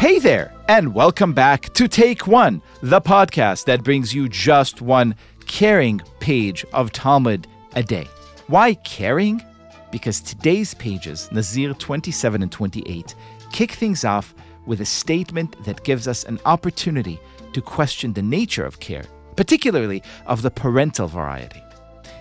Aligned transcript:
Hey 0.00 0.18
there, 0.20 0.52
and 0.68 0.94
welcome 0.94 1.32
back 1.32 1.72
to 1.74 1.88
Take 1.88 2.26
One, 2.26 2.62
the 2.82 3.00
podcast 3.00 3.64
that 3.64 3.82
brings 3.82 4.14
you 4.14 4.28
just 4.28 4.80
one 4.80 5.14
caring 5.46 6.00
page 6.20 6.64
of 6.72 6.92
Talmud 6.92 7.46
a 7.74 7.82
day. 7.82 8.06
Why 8.46 8.74
caring? 8.74 9.42
Because 9.90 10.20
today's 10.20 10.74
pages, 10.74 11.28
Nazir 11.32 11.74
27 11.74 12.42
and 12.42 12.52
28, 12.52 13.14
kick 13.52 13.72
things 13.72 14.04
off 14.04 14.34
with 14.66 14.80
a 14.80 14.86
statement 14.86 15.64
that 15.64 15.84
gives 15.84 16.06
us 16.06 16.24
an 16.24 16.38
opportunity 16.44 17.18
to 17.52 17.60
question 17.60 18.12
the 18.12 18.22
nature 18.22 18.64
of 18.64 18.80
care, 18.80 19.04
particularly 19.36 20.02
of 20.26 20.42
the 20.42 20.50
parental 20.50 21.08
variety. 21.08 21.62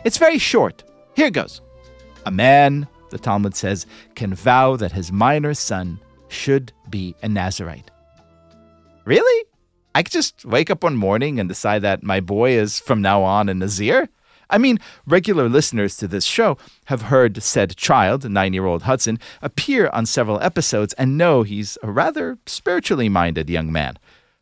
It's 0.04 0.18
very 0.18 0.39
short. 0.39 0.84
Here 1.15 1.31
goes. 1.31 1.61
A 2.28 2.32
man, 2.32 2.89
the 3.09 3.18
Talmud 3.18 3.56
says, 3.56 3.86
can 4.15 4.33
vow 4.33 4.75
that 4.75 4.92
his 4.92 5.14
minor 5.14 5.54
son 5.54 5.97
should 6.28 6.74
be 6.89 7.15
a 7.24 7.29
Nazarite. 7.29 7.89
Really? 9.06 9.46
I 9.96 10.04
could 10.04 10.11
just 10.11 10.43
wake 10.43 10.70
up 10.70 10.84
one 10.84 10.98
morning 10.98 11.39
and 11.39 11.48
decide 11.48 11.84
that 11.84 12.04
my 12.04 12.20
boy 12.20 12.51
is 12.51 12.82
from 12.82 13.01
now 13.01 13.24
on 13.24 13.48
a 13.48 13.54
Nazir? 13.54 14.10
I 14.50 14.57
mean, 14.57 14.78
regular 15.06 15.48
listeners 15.48 15.96
to 15.98 16.07
this 16.07 16.25
show 16.25 16.57
have 16.87 17.04
heard 17.04 17.42
said 17.42 17.78
child, 17.78 18.29
nine 18.29 18.51
year 18.51 18.65
old 18.65 18.84
Hudson, 18.84 19.20
appear 19.42 19.87
on 19.93 20.06
several 20.06 20.42
episodes 20.42 20.92
and 20.96 21.18
know 21.18 21.43
he's 21.43 21.78
a 21.82 21.89
rather 21.89 22.37
spiritually 22.46 23.07
minded 23.07 23.50
young 23.50 23.71
man. 23.71 23.98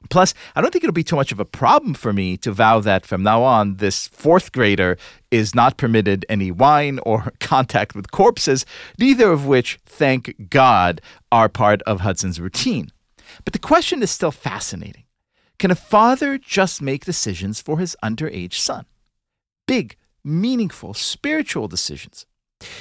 Plus, 0.09 0.33
I 0.55 0.61
don't 0.61 0.71
think 0.71 0.83
it'll 0.83 0.93
be 0.93 1.03
too 1.03 1.15
much 1.15 1.31
of 1.31 1.39
a 1.39 1.45
problem 1.45 1.93
for 1.93 2.13
me 2.13 2.37
to 2.37 2.51
vow 2.51 2.79
that 2.81 3.05
from 3.05 3.23
now 3.23 3.43
on, 3.43 3.75
this 3.77 4.07
fourth 4.07 4.51
grader 4.51 4.97
is 5.31 5.55
not 5.55 5.77
permitted 5.77 6.25
any 6.29 6.51
wine 6.51 6.99
or 7.03 7.31
contact 7.39 7.95
with 7.95 8.11
corpses, 8.11 8.65
neither 8.97 9.31
of 9.31 9.45
which, 9.45 9.79
thank 9.85 10.49
God, 10.49 11.01
are 11.31 11.49
part 11.49 11.81
of 11.83 12.01
Hudson's 12.01 12.39
routine. 12.39 12.91
But 13.43 13.53
the 13.53 13.59
question 13.59 14.01
is 14.03 14.11
still 14.11 14.31
fascinating. 14.31 15.03
Can 15.57 15.71
a 15.71 15.75
father 15.75 16.37
just 16.37 16.81
make 16.81 17.05
decisions 17.05 17.61
for 17.61 17.79
his 17.79 17.95
underage 18.03 18.53
son? 18.53 18.85
Big, 19.67 19.95
meaningful, 20.23 20.93
spiritual 20.93 21.67
decisions. 21.67 22.25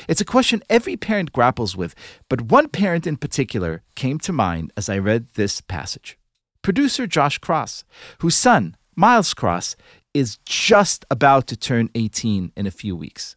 It's 0.08 0.20
a 0.20 0.24
question 0.24 0.62
every 0.68 0.96
parent 0.96 1.32
grapples 1.32 1.76
with, 1.76 1.94
but 2.28 2.42
one 2.42 2.68
parent 2.68 3.06
in 3.06 3.16
particular 3.16 3.82
came 3.94 4.18
to 4.20 4.32
mind 4.32 4.72
as 4.76 4.88
I 4.88 4.98
read 4.98 5.28
this 5.34 5.60
passage 5.60 6.18
producer 6.64 7.06
Josh 7.06 7.38
Cross, 7.38 7.84
whose 8.18 8.34
son, 8.34 8.76
Miles 8.96 9.34
Cross, 9.34 9.76
is 10.14 10.38
just 10.46 11.04
about 11.10 11.46
to 11.48 11.56
turn 11.56 11.90
18 11.94 12.52
in 12.56 12.66
a 12.66 12.72
few 12.72 12.96
weeks. 12.96 13.36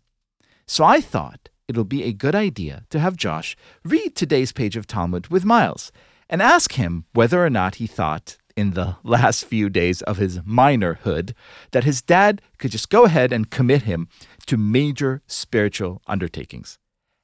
So 0.65 0.83
I 0.83 1.01
thought 1.01 1.49
it'll 1.67 1.83
be 1.83 2.03
a 2.03 2.13
good 2.13 2.33
idea 2.33 2.85
to 2.89 2.99
have 2.99 3.17
Josh 3.17 3.55
read 3.83 4.15
today's 4.15 4.53
page 4.53 4.77
of 4.77 4.87
Talmud 4.87 5.27
with 5.27 5.43
Miles 5.43 5.91
and 6.29 6.41
ask 6.41 6.73
him 6.73 7.05
whether 7.13 7.45
or 7.45 7.49
not 7.49 7.75
he 7.75 7.85
thought 7.85 8.37
in 8.55 8.71
the 8.71 8.95
last 9.03 9.45
few 9.45 9.69
days 9.69 10.01
of 10.03 10.17
his 10.17 10.39
minorhood 10.45 11.35
that 11.71 11.83
his 11.83 12.01
dad 12.01 12.41
could 12.57 12.71
just 12.71 12.89
go 12.89 13.03
ahead 13.03 13.33
and 13.33 13.51
commit 13.51 13.83
him 13.83 14.07
to 14.45 14.55
major 14.55 15.21
spiritual 15.27 16.01
undertakings. 16.07 16.79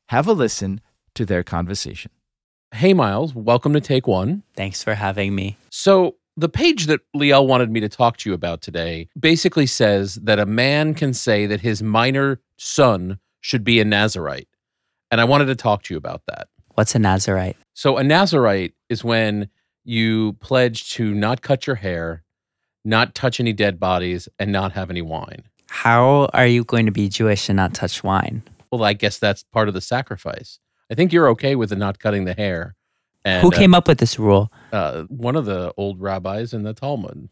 Have 0.10 0.28
a 0.28 0.34
listen 0.34 0.82
to 1.16 1.26
their 1.26 1.44
conversation. 1.44 2.12
Hey, 2.74 2.96
Miles, 2.96 3.36
welcome 3.36 3.74
to 3.74 3.80
Take 3.80 4.08
One. 4.08 4.42
Thanks 4.56 4.84
for 4.84 4.96
having 4.96 5.36
me. 5.36 5.58
So, 5.70 6.16
the 6.36 6.50
page 6.50 6.88
that 6.88 7.02
Liel 7.16 7.46
wanted 7.46 7.70
me 7.70 7.80
to 7.82 7.88
talk 7.88 8.18
to 8.18 8.30
you 8.32 8.34
about 8.34 8.64
today 8.64 9.10
basically 9.18 9.68
says 9.68 10.16
that 10.16 10.40
a 10.40 10.48
man 10.48 10.96
can 10.96 11.14
say 11.14 11.46
that 11.46 11.62
his 11.62 11.84
minor 11.84 12.42
son 12.58 13.20
should 13.42 13.64
be 13.64 13.80
a 13.80 13.86
Nazarite. 13.86 14.48
And 15.12 15.22
I 15.22 15.24
wanted 15.26 15.46
to 15.46 15.56
talk 15.56 15.84
to 15.84 15.94
you 15.94 16.00
about 16.00 16.24
that. 16.26 16.48
What's 16.74 16.96
a 16.96 17.00
Nazarite? 17.00 17.58
So, 17.76 17.98
a 17.98 18.04
Nazarite 18.04 18.74
is 18.90 19.04
when 19.04 19.50
you 19.86 20.34
pledge 20.40 20.90
to 20.94 21.14
not 21.14 21.44
cut 21.44 21.68
your 21.68 21.76
hair, 21.76 22.24
not 22.84 23.14
touch 23.14 23.40
any 23.40 23.54
dead 23.54 23.80
bodies, 23.80 24.28
and 24.40 24.52
not 24.52 24.72
have 24.72 24.90
any 24.90 25.04
wine. 25.04 25.44
How 25.70 26.28
are 26.34 26.48
you 26.48 26.64
going 26.64 26.88
to 26.88 26.92
be 26.92 27.08
Jewish 27.08 27.50
and 27.50 27.58
not 27.58 27.76
touch 27.76 28.04
wine? 28.04 28.42
Well, 28.72 28.84
I 28.84 28.94
guess 28.94 29.20
that's 29.20 29.44
part 29.44 29.68
of 29.68 29.76
the 29.76 29.82
sacrifice. 29.82 30.58
I 30.92 30.96
think 30.96 31.14
you're 31.14 31.30
okay 31.30 31.56
with 31.56 31.70
the 31.70 31.76
not 31.76 32.00
cutting 32.00 32.26
the 32.26 32.34
hair. 32.34 32.76
And, 33.26 33.42
Who 33.42 33.52
came 33.52 33.74
up 33.74 33.88
with 33.88 34.00
this 34.00 34.20
rule? 34.20 34.52
Uh, 34.72 35.04
one 35.04 35.36
of 35.36 35.46
the 35.46 35.74
old 35.78 36.02
rabbis 36.02 36.54
in 36.54 36.64
the 36.64 36.74
Talmud. 36.74 37.30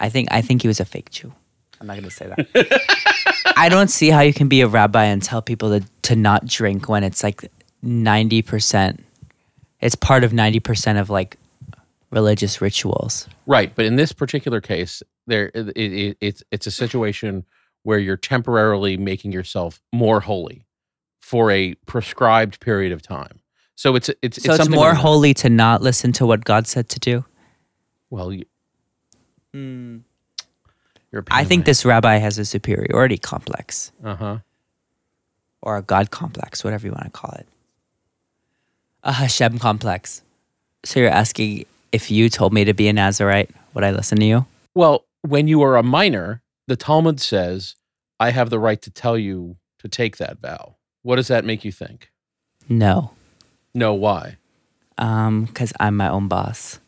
I 0.00 0.08
think 0.08 0.28
I 0.30 0.42
think 0.42 0.62
he 0.62 0.68
was 0.68 0.80
a 0.80 0.84
fake 0.84 1.10
Jew. 1.10 1.32
I'm 1.80 1.86
not 1.86 1.94
going 1.94 2.04
to 2.04 2.10
say 2.10 2.26
that. 2.26 3.52
I 3.56 3.68
don't 3.68 3.88
see 3.88 4.10
how 4.10 4.20
you 4.20 4.32
can 4.32 4.48
be 4.48 4.60
a 4.62 4.68
rabbi 4.68 5.04
and 5.04 5.22
tell 5.22 5.42
people 5.42 5.78
to, 5.78 5.86
to 6.02 6.16
not 6.16 6.46
drink 6.46 6.88
when 6.88 7.04
it's 7.04 7.22
like 7.22 7.48
90%. 7.84 9.00
It's 9.80 9.94
part 9.94 10.24
of 10.24 10.32
90% 10.32 11.00
of 11.00 11.08
like 11.08 11.36
religious 12.10 12.60
rituals. 12.60 13.28
Right, 13.46 13.72
but 13.74 13.84
in 13.84 13.96
this 13.96 14.12
particular 14.12 14.60
case, 14.60 15.02
there 15.26 15.50
it, 15.54 15.76
it, 15.76 16.16
it's 16.20 16.42
it's 16.50 16.66
a 16.66 16.70
situation 16.70 17.44
where 17.82 17.98
you're 17.98 18.16
temporarily 18.16 18.96
making 18.96 19.32
yourself 19.32 19.80
more 19.92 20.20
holy 20.20 20.64
for 21.28 21.50
a 21.50 21.74
prescribed 21.84 22.58
period 22.58 22.90
of 22.90 23.02
time. 23.02 23.40
So 23.74 23.94
it's 23.96 24.08
it's 24.22 24.42
so 24.42 24.52
it's, 24.52 24.56
something 24.56 24.74
more 24.74 24.88
like- 24.92 24.98
holy 24.98 25.34
to 25.34 25.50
not 25.50 25.82
listen 25.82 26.10
to 26.12 26.26
what 26.26 26.42
God 26.44 26.66
said 26.66 26.88
to 26.88 26.98
do. 26.98 27.24
Well, 28.08 28.32
you, 28.32 28.46
your 31.12 31.24
I 31.30 31.44
think 31.44 31.66
this 31.66 31.84
rabbi 31.84 32.16
has 32.16 32.38
a 32.38 32.44
superiority 32.46 33.18
complex 33.18 33.92
Uh 34.02 34.14
huh. 34.16 34.38
or 35.60 35.76
a 35.76 35.82
God 35.82 36.10
complex, 36.10 36.64
whatever 36.64 36.86
you 36.86 36.92
want 36.92 37.04
to 37.04 37.10
call 37.10 37.32
it. 37.38 37.46
A 39.04 39.12
Hashem 39.12 39.58
complex. 39.58 40.22
So 40.84 41.00
you're 41.00 41.10
asking 41.10 41.66
if 41.92 42.10
you 42.10 42.30
told 42.30 42.54
me 42.54 42.64
to 42.64 42.72
be 42.72 42.88
a 42.88 42.92
Nazarite, 42.94 43.50
would 43.74 43.84
I 43.84 43.90
listen 43.90 44.18
to 44.20 44.24
you? 44.24 44.46
Well, 44.74 45.04
when 45.22 45.46
you 45.46 45.60
are 45.62 45.76
a 45.76 45.82
minor, 45.82 46.40
the 46.66 46.76
Talmud 46.76 47.20
says, 47.20 47.76
"I 48.18 48.30
have 48.30 48.48
the 48.48 48.58
right 48.58 48.80
to 48.82 48.90
tell 48.90 49.18
you 49.18 49.56
to 49.80 49.88
take 49.88 50.16
that 50.16 50.38
vow." 50.40 50.76
What 51.02 51.16
does 51.16 51.28
that 51.28 51.44
make 51.44 51.64
you 51.64 51.72
think? 51.72 52.10
No, 52.68 53.12
No, 53.74 53.94
why? 53.94 54.36
um, 54.98 55.44
because 55.44 55.72
I'm 55.78 55.96
my 55.96 56.08
own 56.08 56.26
boss. 56.28 56.80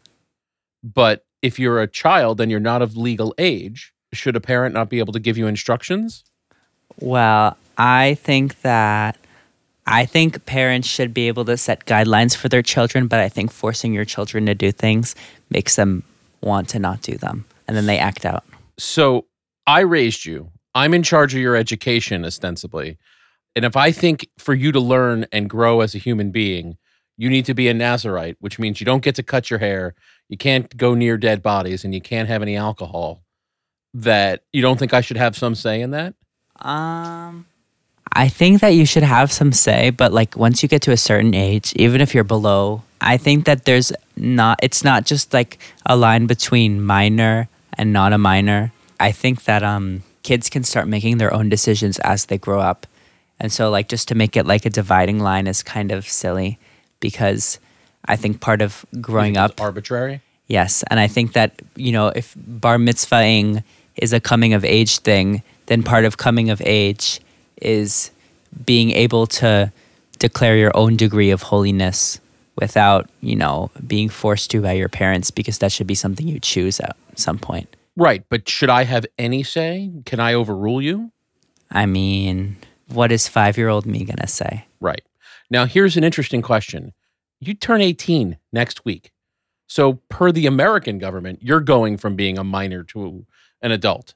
But 0.83 1.25
if 1.43 1.59
you're 1.59 1.81
a 1.81 1.87
child 1.87 2.41
and 2.41 2.51
you're 2.51 2.59
not 2.59 2.83
of 2.83 2.97
legal 2.97 3.35
age, 3.39 3.93
should 4.13 4.35
a 4.35 4.41
parent 4.41 4.75
not 4.75 4.89
be 4.91 4.99
able 4.99 5.13
to 5.13 5.21
give 5.21 5.39
you 5.39 5.47
instructions? 5.47 6.25
Well, 6.99 7.57
I 7.79 8.15
think 8.15 8.61
that 8.63 9.17
I 9.87 10.05
think 10.07 10.45
parents 10.45 10.89
should 10.89 11.15
be 11.15 11.29
able 11.29 11.45
to 11.47 11.57
set 11.57 11.87
guidelines 11.87 12.37
for 12.37 12.49
their 12.49 12.63
children, 12.63 13.07
but 13.07 13.21
I 13.21 13.29
think 13.29 13.51
forcing 13.53 13.95
your 13.95 14.05
children 14.05 14.45
to 14.47 14.55
do 14.55 14.73
things 14.73 15.15
makes 15.49 15.77
them 15.77 16.03
want 16.41 16.69
to 16.71 16.79
not 16.79 17.03
do 17.03 17.17
them, 17.17 17.45
and 17.69 17.77
then 17.77 17.87
they 17.87 17.99
act 17.99 18.25
out. 18.27 18.45
So 18.79 19.27
I 19.67 19.81
raised 19.81 20.25
you. 20.25 20.51
I'm 20.75 20.95
in 20.95 21.03
charge 21.03 21.35
of 21.35 21.41
your 21.41 21.57
education, 21.57 22.25
ostensibly. 22.25 22.99
And 23.57 23.65
if 23.65 23.77
I 23.77 23.93
think 23.93 24.29
for 24.39 24.55
you 24.55 24.73
to 24.73 24.81
learn 24.81 25.27
and 25.33 25.51
grow 25.51 25.81
as 25.81 25.95
a 25.95 25.99
human 25.99 26.31
being, 26.31 26.77
you 27.17 27.29
need 27.29 27.45
to 27.47 27.55
be 27.55 27.69
a 27.69 27.75
Nazarite, 27.75 28.37
which 28.41 28.59
means 28.59 28.81
you 28.81 28.87
don't 28.87 29.03
get 29.03 29.15
to 29.17 29.23
cut 29.23 29.51
your 29.51 29.59
hair, 29.59 29.95
you 30.29 30.37
can't 30.37 30.75
go 30.77 30.95
near 30.95 31.17
dead 31.17 31.43
bodies, 31.43 31.85
and 31.85 31.95
you 31.95 32.01
can't 32.01 32.29
have 32.29 32.43
any 32.43 32.57
alcohol, 32.57 33.21
that 33.93 34.45
you 34.53 34.63
don't 34.63 34.79
think 34.79 34.95
I 34.95 35.01
should 35.01 35.17
have 35.17 35.37
some 35.37 35.55
say 35.55 35.81
in 35.81 35.91
that? 35.91 36.15
Um, 36.61 37.47
I 38.13 38.29
think 38.29 38.61
that 38.61 38.75
you 38.75 38.87
should 38.87 39.03
have 39.03 39.31
some 39.31 39.53
say, 39.53 39.91
but 39.91 40.13
like 40.13 40.37
once 40.37 40.63
you 40.63 40.69
get 40.69 40.83
to 40.83 40.93
a 40.93 40.97
certain 40.97 41.35
age, 41.35 41.73
even 41.77 42.01
if 42.01 42.15
you're 42.15 42.25
below, 42.25 42.83
I 43.01 43.17
think 43.17 43.45
that 43.47 43.65
there's 43.65 43.93
not. 44.17 44.59
It's 44.63 44.85
not 44.85 45.07
just 45.07 45.33
like 45.33 45.59
a 45.87 45.97
line 45.97 46.27
between 46.27 46.83
minor 46.83 47.49
and 47.75 47.93
not 47.93 48.13
a 48.13 48.19
minor. 48.19 48.73
I 48.99 49.13
think 49.13 49.45
that 49.45 49.63
um 49.63 50.03
kids 50.23 50.51
can 50.51 50.65
start 50.65 50.87
making 50.87 51.19
their 51.19 51.33
own 51.33 51.49
decisions 51.49 51.99
as 52.01 52.27
they 52.27 52.37
grow 52.37 52.61
up, 52.61 52.87
and 53.41 53.51
so 53.51 53.71
like 53.71 53.89
just 53.89 54.09
to 54.09 54.15
make 54.15 54.37
it 54.37 54.47
like 54.47 54.67
a 54.67 54.71
dividing 54.71 55.19
line 55.19 55.47
is 55.47 55.63
kind 55.63 55.91
of 55.91 56.07
silly, 56.07 56.59
because 57.01 57.59
I 58.05 58.17
think 58.17 58.41
part 58.41 58.63
of 58.63 58.85
growing 59.01 59.37
up 59.37 59.61
arbitrary? 59.61 60.21
Yes, 60.47 60.85
and 60.91 61.01
I 61.01 61.09
think 61.09 61.33
that 61.33 61.61
you 61.77 61.93
know 61.93 62.09
if 62.09 62.35
bar 62.37 62.77
mitzvahing 62.77 63.65
is 63.97 64.13
a 64.13 64.21
coming 64.21 64.53
of 64.53 64.65
age 64.65 64.99
thing, 64.99 65.43
then 65.67 65.83
part 65.83 66.05
of 66.05 66.17
coming 66.17 66.51
of 66.51 66.61
age 66.65 67.21
is 67.61 68.11
being 68.65 68.91
able 68.91 69.27
to 69.27 69.73
declare 70.19 70.57
your 70.57 70.77
own 70.77 70.97
degree 70.97 71.31
of 71.31 71.43
holiness 71.43 72.21
without 72.57 73.09
you 73.21 73.37
know 73.37 73.71
being 73.87 74.09
forced 74.09 74.51
to 74.51 74.61
by 74.61 74.73
your 74.73 74.89
parents 74.89 75.31
because 75.31 75.59
that 75.59 75.73
should 75.73 75.87
be 75.87 75.95
something 75.95 76.29
you 76.29 76.39
choose 76.41 76.79
at 76.81 76.97
some 77.17 77.39
point. 77.39 77.75
Right, 77.97 78.25
but 78.29 78.49
should 78.49 78.71
I 78.71 78.85
have 78.85 79.07
any 79.19 79.43
say? 79.43 79.91
Can 80.05 80.21
I 80.21 80.35
overrule 80.35 80.81
you? 80.81 81.11
I 81.71 81.87
mean, 81.87 82.57
what 82.93 83.13
is 83.13 83.29
five 83.29 83.57
year 83.57 83.69
old 83.69 83.87
me 83.87 84.05
gonna 84.05 84.27
say? 84.27 84.67
Right. 84.81 85.03
Now, 85.51 85.67
here's 85.67 85.97
an 85.97 86.05
interesting 86.05 86.43
question. 86.43 86.93
You 87.41 87.55
turn 87.55 87.81
18 87.81 88.39
next 88.53 88.85
week. 88.85 89.11
So, 89.67 89.95
per 90.09 90.33
the 90.33 90.47
American 90.47 90.99
government, 90.99 91.41
you're 91.43 91.61
going 91.61 91.97
from 91.97 92.17
being 92.17 92.39
a 92.39 92.45
minor 92.45 92.83
to 92.85 93.25
an 93.63 93.73
adult. 93.73 94.15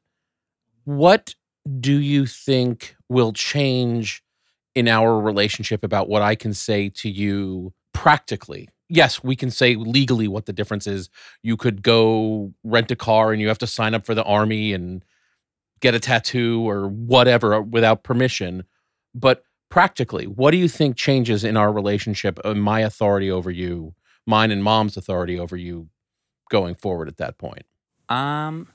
What 0.84 1.34
do 1.80 1.94
you 1.98 2.26
think 2.26 2.96
will 3.08 3.32
change 3.32 4.24
in 4.74 4.88
our 4.88 5.18
relationship 5.20 5.84
about 5.84 6.08
what 6.08 6.22
I 6.22 6.34
can 6.34 6.52
say 6.52 6.88
to 6.90 7.08
you 7.08 7.72
practically. 7.92 8.68
Yes, 8.88 9.22
we 9.22 9.36
can 9.36 9.50
say 9.50 9.76
legally 9.76 10.28
what 10.28 10.46
the 10.46 10.52
difference 10.52 10.86
is. 10.86 11.08
You 11.42 11.56
could 11.56 11.82
go 11.82 12.52
rent 12.64 12.90
a 12.90 12.96
car 12.96 13.32
and 13.32 13.40
you 13.40 13.48
have 13.48 13.58
to 13.58 13.66
sign 13.66 13.94
up 13.94 14.04
for 14.04 14.14
the 14.14 14.24
army 14.24 14.72
and 14.72 15.04
get 15.80 15.94
a 15.94 16.00
tattoo 16.00 16.68
or 16.68 16.88
whatever 16.88 17.60
without 17.60 18.02
permission. 18.02 18.64
But 19.14 19.44
practically, 19.70 20.26
what 20.26 20.50
do 20.50 20.56
you 20.56 20.68
think 20.68 20.96
changes 20.96 21.44
in 21.44 21.56
our 21.56 21.72
relationship, 21.72 22.38
my 22.44 22.80
authority 22.80 23.30
over 23.30 23.50
you, 23.50 23.94
mine 24.26 24.50
and 24.50 24.62
mom's 24.62 24.96
authority 24.96 25.38
over 25.38 25.56
you 25.56 25.88
going 26.50 26.74
forward 26.74 27.08
at 27.08 27.16
that 27.18 27.38
point? 27.38 27.64
Um, 28.08 28.68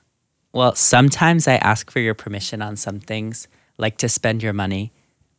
well, 0.52 0.74
sometimes 0.74 1.46
I 1.46 1.54
ask 1.54 1.90
for 1.90 2.00
your 2.00 2.14
permission 2.14 2.60
on 2.62 2.76
some 2.76 3.00
things, 3.00 3.48
like 3.78 3.96
to 3.98 4.08
spend 4.08 4.42
your 4.42 4.52
money. 4.52 4.92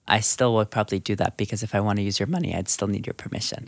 I 0.07 0.19
still 0.19 0.53
would 0.55 0.71
probably 0.71 0.99
do 0.99 1.15
that 1.17 1.37
because 1.37 1.63
if 1.63 1.75
I 1.75 1.79
want 1.79 1.97
to 1.97 2.03
use 2.03 2.19
your 2.19 2.27
money, 2.27 2.55
I'd 2.55 2.69
still 2.69 2.87
need 2.87 3.05
your 3.05 3.13
permission. 3.13 3.67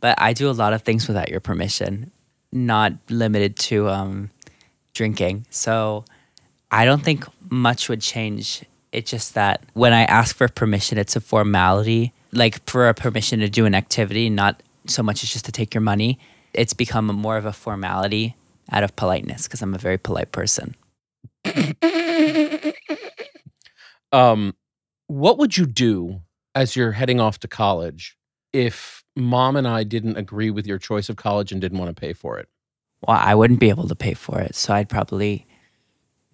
But 0.00 0.20
I 0.20 0.32
do 0.32 0.48
a 0.48 0.52
lot 0.52 0.72
of 0.72 0.82
things 0.82 1.08
without 1.08 1.28
your 1.28 1.40
permission, 1.40 2.10
not 2.52 2.92
limited 3.10 3.56
to 3.56 3.88
um, 3.88 4.30
drinking. 4.94 5.46
So 5.50 6.04
I 6.70 6.84
don't 6.84 7.02
think 7.02 7.24
much 7.50 7.88
would 7.88 8.00
change. 8.00 8.64
It's 8.92 9.10
just 9.10 9.34
that 9.34 9.64
when 9.74 9.92
I 9.92 10.02
ask 10.02 10.36
for 10.36 10.48
permission, 10.48 10.98
it's 10.98 11.16
a 11.16 11.20
formality, 11.20 12.12
like 12.32 12.68
for 12.68 12.88
a 12.88 12.94
permission 12.94 13.40
to 13.40 13.48
do 13.48 13.66
an 13.66 13.74
activity, 13.74 14.30
not 14.30 14.62
so 14.86 15.02
much 15.02 15.22
as 15.22 15.30
just 15.30 15.44
to 15.46 15.52
take 15.52 15.74
your 15.74 15.80
money. 15.80 16.18
It's 16.54 16.74
become 16.74 17.06
more 17.06 17.36
of 17.36 17.44
a 17.44 17.52
formality 17.52 18.34
out 18.70 18.82
of 18.82 18.96
politeness 18.96 19.44
because 19.44 19.62
I'm 19.62 19.74
a 19.74 19.78
very 19.78 19.98
polite 19.98 20.32
person. 20.32 20.74
um, 24.12 24.54
what 25.06 25.38
would 25.38 25.56
you 25.56 25.66
do 25.66 26.20
as 26.54 26.76
you're 26.76 26.92
heading 26.92 27.20
off 27.20 27.38
to 27.40 27.48
college 27.48 28.16
if 28.52 29.04
mom 29.16 29.56
and 29.56 29.66
I 29.66 29.84
didn't 29.84 30.16
agree 30.16 30.50
with 30.50 30.66
your 30.66 30.78
choice 30.78 31.08
of 31.08 31.16
college 31.16 31.52
and 31.52 31.60
didn't 31.60 31.78
want 31.78 31.94
to 31.94 32.00
pay 32.00 32.12
for 32.12 32.38
it? 32.38 32.48
Well, 33.06 33.18
I 33.18 33.34
wouldn't 33.34 33.60
be 33.60 33.68
able 33.68 33.88
to 33.88 33.94
pay 33.94 34.14
for 34.14 34.40
it. 34.40 34.54
So 34.54 34.74
I'd 34.74 34.88
probably 34.88 35.46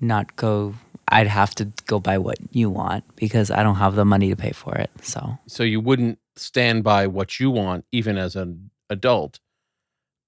not 0.04 0.36
go. 0.36 0.74
I'd 1.08 1.26
have 1.26 1.54
to 1.56 1.66
go 1.86 2.00
by 2.00 2.18
what 2.18 2.38
you 2.50 2.70
want 2.70 3.04
because 3.16 3.50
I 3.50 3.62
don't 3.62 3.76
have 3.76 3.94
the 3.94 4.04
money 4.04 4.30
to 4.30 4.36
pay 4.36 4.52
for 4.52 4.74
it. 4.74 4.90
So, 5.02 5.38
so 5.46 5.62
you 5.62 5.80
wouldn't 5.80 6.18
stand 6.36 6.82
by 6.82 7.06
what 7.06 7.38
you 7.38 7.50
want, 7.50 7.84
even 7.92 8.16
as 8.16 8.36
an 8.36 8.70
adult, 8.88 9.38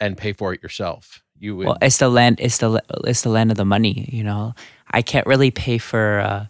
and 0.00 0.19
pay 0.19 0.32
for 0.32 0.52
it 0.52 0.62
yourself. 0.62 1.23
You 1.38 1.56
would. 1.56 1.67
Well, 1.67 1.78
it's 1.82 1.99
the 1.99 2.08
land. 2.08 2.40
It's 2.40 2.58
the 2.58 2.82
it's 3.05 3.23
the 3.23 3.28
land 3.31 3.50
of 3.50 3.56
the 3.56 3.64
money. 3.64 4.08
You 4.12 4.25
know, 4.25 4.55
I 4.90 5.02
can't 5.02 5.26
really 5.26 5.50
pay 5.50 5.78
for 5.78 6.20
uh, 6.20 6.46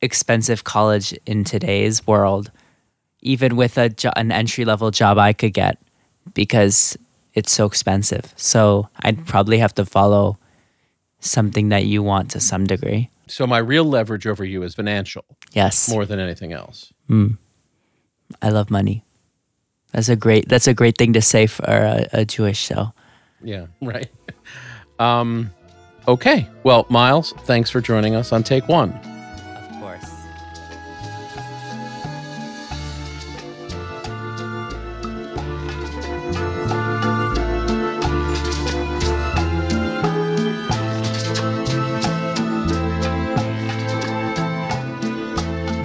expensive 0.00 0.64
college 0.64 1.12
in 1.26 1.44
today's 1.44 2.06
world, 2.06 2.50
even 3.20 3.56
with 3.56 3.78
a 3.78 3.88
jo- 3.88 4.12
an 4.16 4.32
entry 4.32 4.64
level 4.64 4.90
job 4.90 5.18
I 5.18 5.32
could 5.32 5.52
get, 5.52 5.78
because 6.34 6.96
it's 7.34 7.52
so 7.52 7.66
expensive. 7.66 8.32
So 8.36 8.88
I'd 9.00 9.26
probably 9.26 9.58
have 9.58 9.74
to 9.74 9.84
follow 9.84 10.38
something 11.26 11.68
that 11.70 11.84
you 11.84 12.02
want 12.02 12.30
to 12.32 12.40
some 12.40 12.64
degree. 12.64 13.10
So 13.28 13.46
my 13.46 13.58
real 13.58 13.84
leverage 13.84 14.26
over 14.26 14.44
you 14.44 14.62
is 14.62 14.74
financial. 14.74 15.24
Yes. 15.52 15.88
More 15.88 16.06
than 16.06 16.20
anything 16.20 16.52
else. 16.52 16.92
Mm. 17.10 17.38
I 18.40 18.50
love 18.50 18.70
money. 18.70 19.04
That's 19.92 20.08
a 20.08 20.16
great 20.16 20.48
that's 20.48 20.66
a 20.66 20.74
great 20.74 20.98
thing 20.98 21.12
to 21.14 21.22
say 21.22 21.46
for 21.46 21.64
a, 21.64 22.06
a 22.12 22.24
Jewish 22.24 22.58
show. 22.58 22.92
Yeah, 23.42 23.66
right. 23.80 24.08
um 24.98 25.50
okay. 26.06 26.48
Well, 26.64 26.86
Miles, 26.90 27.32
thanks 27.44 27.70
for 27.70 27.80
joining 27.80 28.14
us 28.14 28.32
on 28.32 28.42
Take 28.42 28.68
1. 28.68 29.15